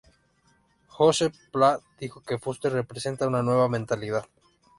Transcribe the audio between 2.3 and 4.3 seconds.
Fuster: "Representa una nueva mentalidad.